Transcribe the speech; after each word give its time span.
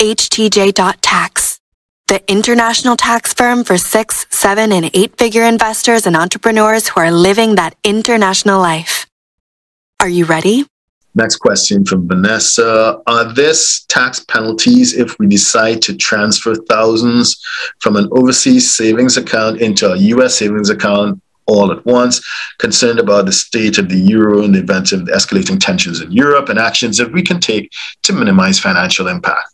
htj.tax, 0.00 1.60
the 2.08 2.22
international 2.32 2.96
tax 2.96 3.34
firm 3.34 3.64
for 3.64 3.76
six, 3.76 4.24
seven, 4.30 4.72
and 4.72 4.90
eight 4.94 5.18
figure 5.18 5.44
investors 5.44 6.06
and 6.06 6.16
entrepreneurs 6.16 6.88
who 6.88 7.00
are 7.00 7.12
living 7.12 7.56
that 7.56 7.76
international 7.84 8.58
life. 8.60 9.06
Are 10.00 10.08
you 10.08 10.24
ready? 10.24 10.64
Next 11.14 11.36
question 11.36 11.84
from 11.84 12.08
Vanessa. 12.08 13.02
Are 13.06 13.30
this 13.34 13.84
tax 13.88 14.24
penalties 14.24 14.94
if 14.94 15.18
we 15.18 15.26
decide 15.26 15.82
to 15.82 15.94
transfer 15.94 16.54
thousands 16.54 17.38
from 17.80 17.96
an 17.96 18.08
overseas 18.12 18.74
savings 18.74 19.18
account 19.18 19.60
into 19.60 19.92
a 19.92 19.96
US 19.96 20.34
savings 20.34 20.70
account 20.70 21.20
all 21.50 21.72
at 21.72 21.84
once? 21.84 22.24
Concerned 22.58 23.00
about 23.00 23.26
the 23.26 23.32
state 23.32 23.78
of 23.78 23.88
the 23.88 23.98
euro 23.98 24.42
in 24.42 24.52
the 24.52 24.60
event 24.60 24.92
of 24.92 25.06
the 25.06 25.12
escalating 25.12 25.58
tensions 25.58 26.00
in 26.00 26.10
Europe 26.12 26.48
and 26.48 26.58
actions 26.58 26.96
that 26.98 27.12
we 27.12 27.22
can 27.22 27.40
take 27.40 27.70
to 28.04 28.12
minimize 28.12 28.58
financial 28.58 29.08
impact. 29.08 29.48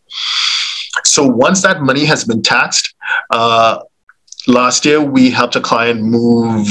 So 1.04 1.26
once 1.26 1.62
that 1.62 1.80
money 1.80 2.04
has 2.04 2.24
been 2.24 2.42
taxed, 2.42 2.94
uh, 3.30 3.80
last 4.46 4.84
year 4.84 5.00
we 5.00 5.30
helped 5.30 5.56
a 5.56 5.60
client 5.60 6.02
move 6.02 6.68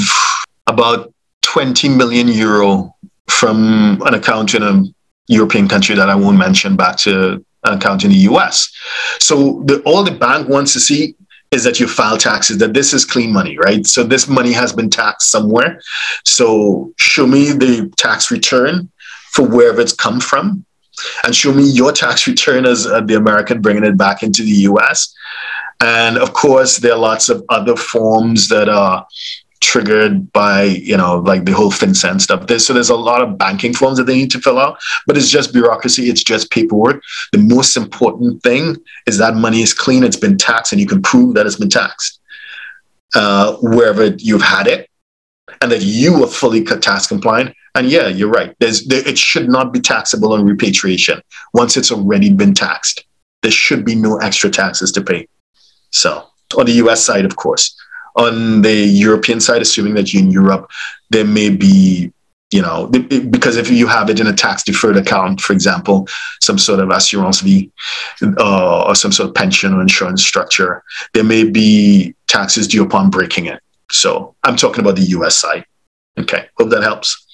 about 0.66 1.12
20 1.42 1.88
million 1.88 2.28
euro 2.28 2.94
from 3.28 4.00
an 4.06 4.14
account 4.14 4.54
in 4.54 4.62
a 4.62 4.82
European 5.28 5.68
country 5.68 5.94
that 5.94 6.08
I 6.08 6.14
won't 6.14 6.38
mention 6.38 6.76
back 6.76 6.96
to 6.98 7.44
an 7.64 7.74
account 7.74 8.04
in 8.04 8.10
the 8.10 8.16
US. 8.30 8.72
So 9.18 9.62
the, 9.66 9.82
all 9.82 10.04
the 10.04 10.12
bank 10.12 10.48
wants 10.48 10.72
to 10.74 10.80
see 10.80 11.15
is 11.50 11.64
that 11.64 11.80
you 11.80 11.86
file 11.86 12.18
taxes, 12.18 12.58
that 12.58 12.74
this 12.74 12.92
is 12.92 13.04
clean 13.04 13.32
money, 13.32 13.56
right? 13.58 13.86
So 13.86 14.02
this 14.02 14.28
money 14.28 14.52
has 14.52 14.72
been 14.72 14.90
taxed 14.90 15.30
somewhere. 15.30 15.80
So 16.24 16.92
show 16.98 17.26
me 17.26 17.52
the 17.52 17.92
tax 17.96 18.30
return 18.30 18.90
for 19.30 19.46
wherever 19.46 19.80
it's 19.80 19.92
come 19.92 20.20
from 20.20 20.64
and 21.24 21.34
show 21.34 21.52
me 21.52 21.64
your 21.64 21.92
tax 21.92 22.26
return 22.32 22.66
as 22.66 22.86
uh, 22.86 23.00
the 23.00 23.14
American 23.14 23.60
bringing 23.60 23.84
it 23.84 23.96
back 23.96 24.22
into 24.22 24.42
the 24.42 24.66
US. 24.70 25.14
And 25.80 26.16
of 26.16 26.32
course, 26.32 26.78
there 26.78 26.92
are 26.92 26.98
lots 26.98 27.28
of 27.28 27.44
other 27.48 27.76
forms 27.76 28.48
that 28.48 28.68
are 28.68 29.06
triggered 29.66 30.32
by 30.32 30.62
you 30.62 30.96
know 30.96 31.18
like 31.18 31.44
the 31.44 31.52
whole 31.52 31.72
FinCEN 31.72 32.20
stuff. 32.20 32.46
There's, 32.46 32.64
so 32.64 32.72
there's 32.72 32.88
a 32.88 32.96
lot 32.96 33.20
of 33.20 33.36
banking 33.36 33.74
forms 33.74 33.98
that 33.98 34.04
they 34.04 34.14
need 34.14 34.30
to 34.30 34.40
fill 34.40 34.58
out, 34.58 34.78
but 35.06 35.16
it's 35.16 35.28
just 35.28 35.52
bureaucracy. 35.52 36.08
It's 36.08 36.22
just 36.22 36.50
paperwork. 36.50 37.02
The 37.32 37.38
most 37.38 37.76
important 37.76 38.42
thing 38.42 38.76
is 39.06 39.18
that 39.18 39.34
money 39.34 39.62
is 39.62 39.74
clean. 39.74 40.04
It's 40.04 40.16
been 40.16 40.38
taxed, 40.38 40.72
and 40.72 40.80
you 40.80 40.86
can 40.86 41.02
prove 41.02 41.34
that 41.34 41.46
it's 41.46 41.56
been 41.56 41.68
taxed 41.68 42.20
uh, 43.16 43.56
wherever 43.56 44.06
you've 44.18 44.48
had 44.56 44.68
it, 44.68 44.88
and 45.60 45.72
that 45.72 45.82
you 45.82 46.22
are 46.22 46.28
fully 46.28 46.62
tax 46.62 47.08
compliant. 47.08 47.54
And 47.74 47.90
yeah, 47.90 48.06
you're 48.06 48.30
right. 48.30 48.54
There's 48.60 48.86
there, 48.86 49.06
it 49.06 49.18
should 49.18 49.48
not 49.48 49.72
be 49.72 49.80
taxable 49.80 50.32
on 50.32 50.46
repatriation 50.46 51.20
once 51.54 51.76
it's 51.76 51.90
already 51.90 52.32
been 52.32 52.54
taxed. 52.54 53.04
There 53.42 53.50
should 53.50 53.84
be 53.84 53.96
no 53.96 54.18
extra 54.18 54.48
taxes 54.48 54.92
to 54.92 55.02
pay. 55.02 55.26
So 55.90 56.24
on 56.56 56.66
the 56.66 56.72
U.S. 56.84 57.02
side, 57.04 57.24
of 57.24 57.34
course 57.34 57.76
on 58.16 58.62
the 58.62 58.74
European 58.74 59.40
side, 59.40 59.62
assuming 59.62 59.94
that 59.94 60.12
you're 60.12 60.22
in 60.22 60.30
Europe, 60.30 60.70
there 61.10 61.24
may 61.24 61.50
be, 61.50 62.12
you 62.50 62.62
know, 62.62 62.86
because 62.86 63.56
if 63.56 63.70
you 63.70 63.86
have 63.86 64.08
it 64.10 64.20
in 64.20 64.26
a 64.26 64.32
tax 64.32 64.62
deferred 64.62 64.96
account, 64.96 65.40
for 65.40 65.52
example, 65.52 66.08
some 66.40 66.58
sort 66.58 66.80
of 66.80 66.90
assurance 66.90 67.40
vie 67.40 67.70
uh, 68.22 68.84
or 68.86 68.94
some 68.94 69.12
sort 69.12 69.28
of 69.28 69.34
pension 69.34 69.74
or 69.74 69.80
insurance 69.80 70.24
structure, 70.24 70.82
there 71.12 71.24
may 71.24 71.44
be 71.44 72.14
taxes 72.26 72.66
due 72.66 72.82
upon 72.82 73.10
breaking 73.10 73.46
it. 73.46 73.60
So 73.90 74.34
I'm 74.42 74.56
talking 74.56 74.80
about 74.80 74.96
the 74.96 75.02
US 75.02 75.36
side. 75.36 75.64
Okay, 76.18 76.46
hope 76.56 76.70
that 76.70 76.82
helps. 76.82 77.26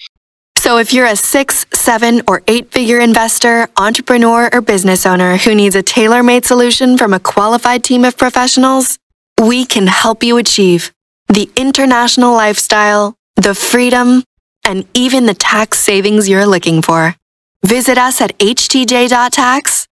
So, 0.58 0.78
if 0.78 0.92
you're 0.92 1.06
a 1.06 1.16
six, 1.16 1.66
seven, 1.72 2.22
or 2.28 2.42
eight 2.46 2.70
figure 2.70 3.00
investor, 3.00 3.68
entrepreneur, 3.76 4.48
or 4.52 4.60
business 4.60 5.04
owner 5.06 5.36
who 5.36 5.56
needs 5.56 5.74
a 5.74 5.82
tailor 5.82 6.22
made 6.22 6.44
solution 6.44 6.96
from 6.96 7.12
a 7.12 7.18
qualified 7.18 7.82
team 7.82 8.04
of 8.04 8.16
professionals, 8.16 8.98
we 9.40 9.64
can 9.64 9.86
help 9.86 10.22
you 10.22 10.36
achieve 10.36 10.92
the 11.28 11.50
international 11.56 12.32
lifestyle, 12.32 13.14
the 13.36 13.54
freedom, 13.54 14.24
and 14.64 14.86
even 14.94 15.26
the 15.26 15.34
tax 15.34 15.78
savings 15.78 16.28
you're 16.28 16.46
looking 16.46 16.82
for. 16.82 17.16
Visit 17.64 17.98
us 17.98 18.20
at 18.20 18.38
htj.tax 18.38 19.86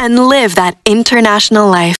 and 0.00 0.28
live 0.28 0.54
that 0.54 0.78
international 0.84 1.68
life. 1.68 1.92